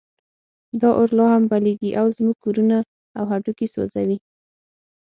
دا 0.81 0.89
اور 0.97 1.09
لا 1.17 1.25
هم 1.33 1.43
بلېږي 1.51 1.91
او 1.99 2.05
زموږ 2.15 2.35
کورونه 2.43 2.77
او 3.17 3.23
هډوکي 3.31 3.67
سوځوي. 3.73 4.17